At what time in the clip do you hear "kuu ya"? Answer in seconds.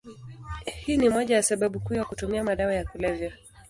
1.79-2.05